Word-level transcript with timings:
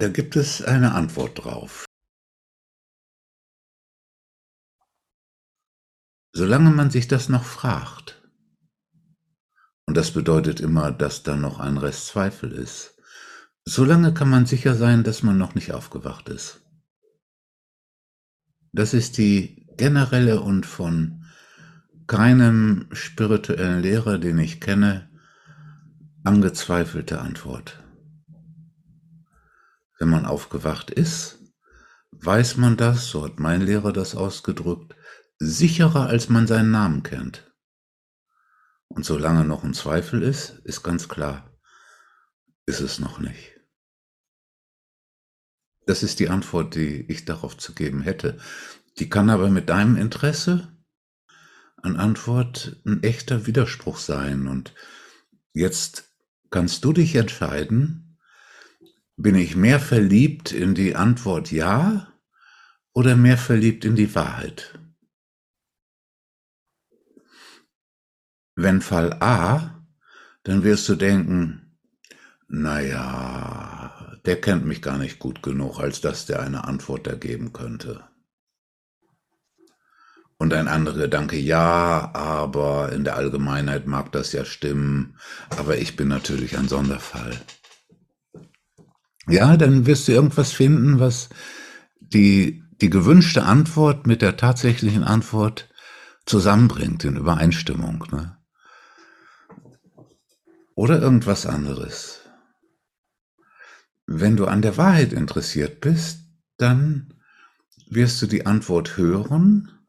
da 0.00 0.08
gibt 0.08 0.34
es 0.34 0.62
eine 0.62 0.94
Antwort 0.94 1.44
drauf. 1.44 1.84
Solange 6.32 6.70
man 6.70 6.90
sich 6.90 7.06
das 7.06 7.28
noch 7.28 7.44
fragt, 7.44 8.22
und 9.86 9.96
das 9.96 10.12
bedeutet 10.12 10.60
immer, 10.60 10.90
dass 10.90 11.22
da 11.22 11.36
noch 11.36 11.58
ein 11.58 11.76
Rest 11.76 12.06
Zweifel 12.06 12.52
ist, 12.52 12.96
solange 13.66 14.14
kann 14.14 14.30
man 14.30 14.46
sicher 14.46 14.74
sein, 14.74 15.04
dass 15.04 15.22
man 15.22 15.36
noch 15.36 15.54
nicht 15.54 15.72
aufgewacht 15.72 16.28
ist. 16.28 16.62
Das 18.72 18.94
ist 18.94 19.18
die 19.18 19.66
generelle 19.76 20.40
und 20.40 20.64
von 20.64 21.26
keinem 22.06 22.88
spirituellen 22.92 23.82
Lehrer, 23.82 24.18
den 24.18 24.38
ich 24.38 24.60
kenne, 24.60 25.10
angezweifelte 26.24 27.20
Antwort. 27.20 27.82
Wenn 30.00 30.08
man 30.08 30.24
aufgewacht 30.24 30.90
ist, 30.90 31.38
weiß 32.10 32.56
man 32.56 32.78
das, 32.78 33.08
so 33.08 33.22
hat 33.22 33.38
mein 33.38 33.60
Lehrer 33.60 33.92
das 33.92 34.14
ausgedrückt, 34.14 34.96
sicherer 35.38 36.06
als 36.06 36.30
man 36.30 36.46
seinen 36.46 36.70
Namen 36.70 37.02
kennt. 37.02 37.54
Und 38.88 39.04
solange 39.04 39.44
noch 39.44 39.62
ein 39.62 39.74
Zweifel 39.74 40.22
ist, 40.22 40.58
ist 40.64 40.82
ganz 40.82 41.08
klar, 41.08 41.54
ist 42.64 42.80
es 42.80 42.98
noch 42.98 43.18
nicht. 43.18 43.60
Das 45.86 46.02
ist 46.02 46.18
die 46.18 46.30
Antwort, 46.30 46.74
die 46.74 47.02
ich 47.10 47.26
darauf 47.26 47.58
zu 47.58 47.74
geben 47.74 48.00
hätte. 48.00 48.38
Die 48.98 49.10
kann 49.10 49.28
aber 49.28 49.50
mit 49.50 49.68
deinem 49.68 49.96
Interesse 49.96 50.76
an 51.76 51.96
Antwort 51.96 52.80
ein 52.86 53.02
echter 53.02 53.46
Widerspruch 53.46 53.98
sein. 53.98 54.48
Und 54.48 54.74
jetzt 55.52 56.10
kannst 56.50 56.84
du 56.84 56.94
dich 56.94 57.14
entscheiden, 57.16 58.09
bin 59.22 59.34
ich 59.34 59.54
mehr 59.54 59.80
verliebt 59.80 60.50
in 60.50 60.74
die 60.74 60.96
Antwort 60.96 61.50
Ja 61.52 62.10
oder 62.94 63.16
mehr 63.16 63.36
verliebt 63.36 63.84
in 63.84 63.94
die 63.94 64.14
Wahrheit? 64.14 64.78
Wenn 68.56 68.80
Fall 68.80 69.12
A, 69.20 69.84
dann 70.42 70.64
wirst 70.64 70.88
du 70.88 70.94
denken, 70.94 71.78
naja, 72.48 74.18
der 74.24 74.40
kennt 74.40 74.64
mich 74.64 74.80
gar 74.80 74.96
nicht 74.96 75.18
gut 75.18 75.42
genug, 75.42 75.78
als 75.78 76.00
dass 76.00 76.24
der 76.24 76.40
eine 76.40 76.64
Antwort 76.64 77.06
da 77.06 77.14
geben 77.14 77.52
könnte. 77.52 78.04
Und 80.38 80.54
ein 80.54 80.68
anderer 80.68 80.96
Gedanke, 80.96 81.36
ja, 81.36 82.10
aber 82.14 82.92
in 82.92 83.04
der 83.04 83.16
Allgemeinheit 83.16 83.86
mag 83.86 84.10
das 84.12 84.32
ja 84.32 84.46
stimmen, 84.46 85.18
aber 85.50 85.76
ich 85.76 85.96
bin 85.96 86.08
natürlich 86.08 86.56
ein 86.56 86.68
Sonderfall. 86.68 87.38
Ja, 89.30 89.56
dann 89.56 89.86
wirst 89.86 90.08
du 90.08 90.12
irgendwas 90.12 90.52
finden, 90.52 91.00
was 91.00 91.28
die, 92.00 92.62
die 92.80 92.90
gewünschte 92.90 93.44
Antwort 93.44 94.06
mit 94.06 94.22
der 94.22 94.36
tatsächlichen 94.36 95.04
Antwort 95.04 95.68
zusammenbringt 96.26 97.04
in 97.04 97.16
Übereinstimmung. 97.16 98.04
Ne? 98.10 98.36
Oder 100.74 101.00
irgendwas 101.00 101.46
anderes. 101.46 102.20
Wenn 104.06 104.36
du 104.36 104.46
an 104.46 104.62
der 104.62 104.76
Wahrheit 104.76 105.12
interessiert 105.12 105.80
bist, 105.80 106.20
dann 106.56 107.14
wirst 107.88 108.20
du 108.22 108.26
die 108.26 108.46
Antwort 108.46 108.96
hören 108.96 109.80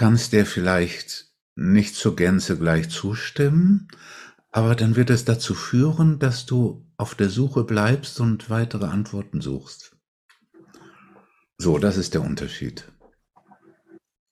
kannst 0.00 0.32
der 0.32 0.46
vielleicht 0.46 1.26
nicht 1.56 1.94
zur 1.94 2.16
Gänze 2.16 2.56
gleich 2.56 2.88
zustimmen, 2.88 3.88
aber 4.52 4.74
dann 4.74 4.96
wird 4.96 5.10
es 5.10 5.24
dazu 5.24 5.54
führen, 5.54 6.18
dass 6.18 6.46
du 6.46 6.86
auf 6.96 7.14
der 7.14 7.30
Suche 7.30 7.64
bleibst 7.64 8.20
und 8.20 8.50
weitere 8.50 8.86
Antworten 8.86 9.40
suchst. 9.40 9.96
So, 11.58 11.78
das 11.78 11.96
ist 11.96 12.14
der 12.14 12.22
Unterschied. 12.22 12.90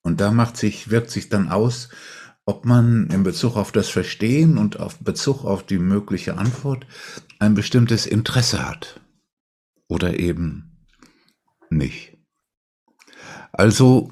Und 0.03 0.21
da 0.21 0.33
macht 0.33 0.57
sich, 0.57 0.91
wirkt 0.91 1.11
sich 1.11 1.29
dann 1.29 1.49
aus, 1.49 1.91
ob 2.47 2.65
man 2.65 3.11
in 3.11 3.23
Bezug 3.23 3.57
auf 3.57 3.73
das 3.73 3.91
Verstehen 3.91 4.57
und 4.57 4.81
auf 4.81 4.99
Bezug 5.01 5.45
auf 5.45 5.67
die 5.67 5.79
mögliche 5.79 6.39
Antwort 6.39 6.87
ein 7.39 7.55
bestimmtes 7.55 8.07
Interesse 8.07 8.67
hat 8.67 9.01
oder 9.87 10.19
eben 10.19 10.87
nicht. 11.69 12.17
Also 13.53 14.11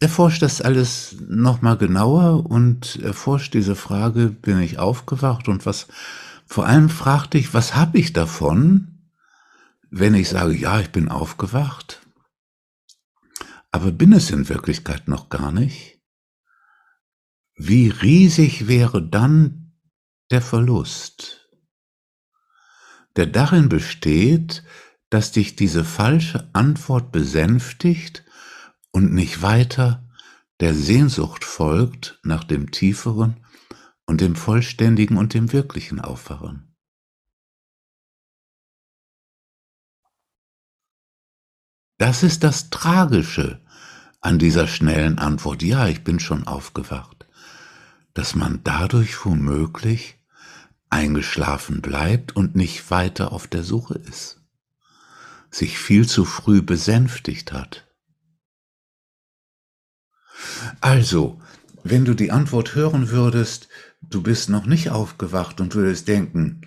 erforscht 0.00 0.42
das 0.42 0.60
alles 0.60 1.16
nochmal 1.28 1.76
genauer 1.76 2.46
und 2.46 2.96
erforscht 3.02 3.54
diese 3.54 3.74
Frage, 3.74 4.28
bin 4.28 4.60
ich 4.60 4.78
aufgewacht 4.78 5.48
und 5.48 5.66
was, 5.66 5.88
vor 6.46 6.66
allem 6.66 6.88
fragt 6.88 7.34
dich, 7.34 7.52
was 7.52 7.74
habe 7.74 7.98
ich 7.98 8.12
davon, 8.12 9.10
wenn 9.90 10.14
ich 10.14 10.28
sage, 10.28 10.54
ja, 10.54 10.80
ich 10.80 10.90
bin 10.90 11.08
aufgewacht, 11.08 12.00
aber 13.70 13.90
bin 13.90 14.12
es 14.12 14.30
in 14.30 14.48
Wirklichkeit 14.48 15.08
noch 15.08 15.28
gar 15.28 15.52
nicht? 15.52 16.00
Wie 17.54 17.88
riesig 17.88 18.68
wäre 18.68 19.02
dann 19.02 19.72
der 20.30 20.42
Verlust, 20.42 21.50
der 23.16 23.26
darin 23.26 23.68
besteht, 23.68 24.62
dass 25.10 25.32
dich 25.32 25.56
diese 25.56 25.84
falsche 25.84 26.48
Antwort 26.52 27.10
besänftigt 27.10 28.24
und 28.90 29.12
nicht 29.12 29.42
weiter 29.42 30.08
der 30.60 30.74
Sehnsucht 30.74 31.44
folgt 31.44 32.18
nach 32.24 32.42
dem 32.42 32.70
tieferen 32.70 33.44
und 34.06 34.20
dem 34.20 34.34
vollständigen 34.34 35.16
und 35.16 35.34
dem 35.34 35.52
wirklichen 35.52 36.00
Aufwachen. 36.00 36.74
Das 41.98 42.22
ist 42.22 42.44
das 42.44 42.70
Tragische 42.70 43.60
an 44.20 44.38
dieser 44.38 44.66
schnellen 44.66 45.18
Antwort, 45.18 45.62
ja, 45.62 45.88
ich 45.88 46.04
bin 46.04 46.20
schon 46.20 46.46
aufgewacht, 46.46 47.26
dass 48.14 48.34
man 48.34 48.60
dadurch 48.64 49.24
womöglich 49.24 50.18
eingeschlafen 50.90 51.82
bleibt 51.82 52.34
und 52.34 52.56
nicht 52.56 52.90
weiter 52.90 53.32
auf 53.32 53.46
der 53.46 53.62
Suche 53.62 53.94
ist, 53.94 54.40
sich 55.50 55.78
viel 55.78 56.08
zu 56.08 56.24
früh 56.24 56.62
besänftigt 56.62 57.52
hat. 57.52 57.87
Also, 60.80 61.40
wenn 61.84 62.04
du 62.04 62.14
die 62.14 62.30
Antwort 62.30 62.74
hören 62.74 63.10
würdest, 63.10 63.68
du 64.02 64.22
bist 64.22 64.48
noch 64.48 64.66
nicht 64.66 64.90
aufgewacht 64.90 65.60
und 65.60 65.74
würdest 65.74 66.08
denken, 66.08 66.62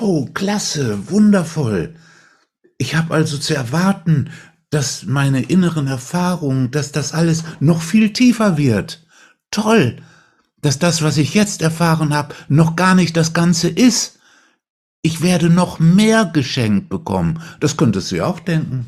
oh, 0.00 0.26
klasse, 0.26 1.10
wundervoll. 1.10 1.94
Ich 2.78 2.94
habe 2.94 3.14
also 3.14 3.38
zu 3.38 3.54
erwarten, 3.54 4.30
dass 4.70 5.04
meine 5.04 5.42
inneren 5.42 5.86
Erfahrungen, 5.86 6.70
dass 6.70 6.92
das 6.92 7.12
alles 7.12 7.44
noch 7.60 7.80
viel 7.80 8.12
tiefer 8.12 8.56
wird. 8.56 9.06
Toll, 9.50 9.96
dass 10.62 10.78
das, 10.78 11.02
was 11.02 11.16
ich 11.16 11.34
jetzt 11.34 11.62
erfahren 11.62 12.12
habe, 12.12 12.34
noch 12.48 12.74
gar 12.74 12.94
nicht 12.94 13.16
das 13.16 13.32
Ganze 13.32 13.68
ist. 13.68 14.18
Ich 15.02 15.20
werde 15.20 15.50
noch 15.50 15.78
mehr 15.78 16.24
geschenkt 16.24 16.88
bekommen. 16.88 17.40
Das 17.60 17.76
könntest 17.76 18.10
du 18.10 18.16
ja 18.16 18.26
auch 18.26 18.40
denken. 18.40 18.86